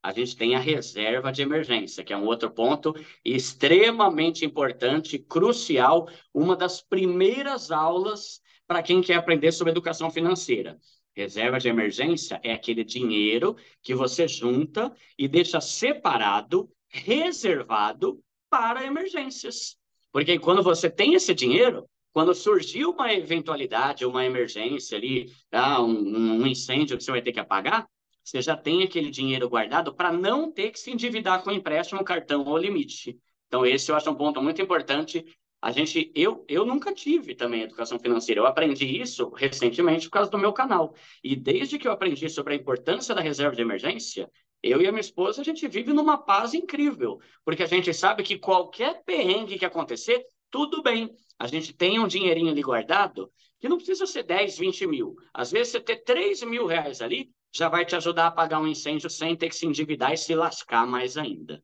a 0.04 0.12
gente 0.12 0.36
tem 0.36 0.56
a 0.56 0.60
reserva 0.60 1.32
de 1.32 1.42
emergência, 1.42 2.04
que 2.04 2.12
é 2.12 2.18
um 2.18 2.26
outro 2.26 2.50
ponto 2.50 2.94
extremamente 3.24 4.44
importante, 4.44 5.20
crucial, 5.20 6.10
uma 6.34 6.56
das 6.56 6.82
primeiras 6.82 7.72
aulas 7.72 8.42
para 8.68 8.82
quem 8.82 9.02
quer 9.02 9.16
aprender 9.16 9.52
sobre 9.52 9.72
educação 9.72 10.10
financeira. 10.10 10.80
Reserva 11.16 11.60
de 11.60 11.68
emergência 11.68 12.40
é 12.42 12.54
aquele 12.54 12.84
dinheiro 12.84 13.56
que 13.84 13.94
você 13.94 14.28
junta 14.28 14.96
e 15.18 15.28
deixa 15.28 15.62
separado, 15.62 16.70
reservado 16.90 18.24
para 18.50 18.86
emergências. 18.86 19.78
Porque 20.12 20.38
quando 20.40 20.62
você 20.62 20.90
tem 20.90 21.14
esse 21.14 21.34
dinheiro, 21.34 21.88
quando 22.14 22.36
surgiu 22.36 22.92
uma 22.92 23.14
eventualidade, 23.14 24.06
uma 24.06 24.26
emergência 24.26 24.98
ali, 24.98 25.32
ah, 25.52 25.82
um, 25.82 26.42
um 26.42 26.48
incêndio 26.48 26.98
que 26.98 27.04
você 27.04 27.12
vai 27.12 27.22
ter 27.22 27.32
que 27.32 27.40
apagar, 27.40 27.88
você 28.24 28.42
já 28.42 28.56
tem 28.56 28.84
aquele 28.84 29.10
dinheiro 29.10 29.50
guardado 29.50 29.94
para 29.94 30.12
não 30.12 30.52
ter 30.52 30.72
que 30.72 30.80
se 30.80 30.92
endividar 30.92 31.44
com 31.44 31.52
empréstimo, 31.52 32.04
cartão 32.04 32.46
ou 32.46 32.58
limite. 32.58 33.18
Então, 33.48 33.66
esse 33.66 33.92
eu 33.92 33.96
acho 33.96 34.10
um 34.10 34.16
ponto 34.16 34.42
muito 34.42 34.62
importante. 34.62 35.26
A 35.62 35.72
gente, 35.72 36.12
eu, 36.16 36.46
eu 36.48 36.66
nunca 36.66 36.94
tive 36.94 37.36
também 37.36 37.64
educação 37.64 38.00
financeira. 38.00 38.42
Eu 38.42 38.46
aprendi 38.46 38.86
isso 38.86 39.30
recentemente 39.30 40.08
por 40.08 40.14
causa 40.14 40.32
do 40.32 40.38
meu 40.38 40.54
canal. 40.54 40.94
E 41.24 41.36
desde 41.36 41.78
que 41.78 41.88
eu 41.88 41.92
aprendi 41.92 42.30
sobre 42.30 42.54
a 42.54 42.58
importância 42.58 43.14
da 43.14 43.22
reserva 43.22 43.56
de 43.56 43.62
emergência, 43.62 44.30
eu 44.64 44.82
e 44.82 44.88
a 44.88 44.92
minha 44.92 45.02
esposa, 45.02 45.42
a 45.42 45.44
gente 45.44 45.68
vive 45.68 45.92
numa 45.94 46.18
paz 46.18 46.54
incrível, 46.54 47.20
porque 47.44 47.64
a 47.64 47.68
gente 47.68 47.94
sabe 47.94 48.24
que 48.24 48.38
qualquer 48.38 49.04
perrengue 49.04 49.58
que 49.58 49.66
acontecer, 49.66 50.26
tudo 50.50 50.84
bem. 50.84 51.10
A 51.40 51.48
gente 51.48 51.74
tem 51.74 52.00
um 52.00 52.08
dinheirinho 52.08 52.52
ali 52.52 52.62
guardado, 52.62 53.32
que 53.60 53.68
não 53.68 53.78
precisa 53.78 54.06
ser 54.06 54.24
10, 54.24 54.58
20 54.58 54.88
mil. 54.88 55.16
Às 55.34 55.52
vezes, 55.52 55.72
você 55.72 55.80
ter 55.80 56.04
3 56.04 56.44
mil 56.44 56.66
reais 56.66 57.02
ali 57.02 57.32
já 57.54 57.68
vai 57.68 57.86
te 57.86 57.96
ajudar 57.96 58.26
a 58.26 58.28
apagar 58.28 58.62
um 58.62 58.68
incêndio 58.68 59.10
sem 59.10 59.36
ter 59.36 59.50
que 59.50 59.56
se 59.56 59.66
endividar 59.66 60.14
e 60.14 60.18
se 60.18 60.36
lascar 60.36 60.86
mais 60.86 61.18
ainda. 61.18 61.64